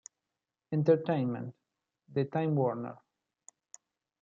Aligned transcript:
Entertainment 0.77 1.51
de 2.17 2.25
Time 2.37 2.59
Warner. 2.65 2.95